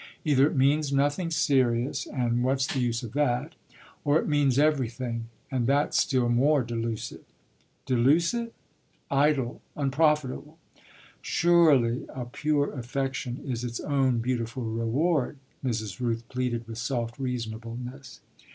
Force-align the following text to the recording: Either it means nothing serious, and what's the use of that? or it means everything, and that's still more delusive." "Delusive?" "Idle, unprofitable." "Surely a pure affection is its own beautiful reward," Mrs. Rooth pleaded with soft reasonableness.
Either 0.25 0.47
it 0.47 0.55
means 0.55 0.91
nothing 0.91 1.29
serious, 1.29 2.07
and 2.07 2.43
what's 2.43 2.65
the 2.65 2.79
use 2.79 3.03
of 3.03 3.13
that? 3.13 3.53
or 4.03 4.17
it 4.17 4.27
means 4.27 4.57
everything, 4.57 5.27
and 5.51 5.67
that's 5.67 5.95
still 6.01 6.27
more 6.27 6.63
delusive." 6.63 7.23
"Delusive?" 7.85 8.51
"Idle, 9.11 9.61
unprofitable." 9.75 10.57
"Surely 11.21 12.07
a 12.09 12.25
pure 12.25 12.71
affection 12.73 13.43
is 13.45 13.63
its 13.63 13.79
own 13.79 14.17
beautiful 14.17 14.63
reward," 14.63 15.37
Mrs. 15.63 15.99
Rooth 15.99 16.27
pleaded 16.29 16.67
with 16.67 16.79
soft 16.79 17.19
reasonableness. 17.19 18.21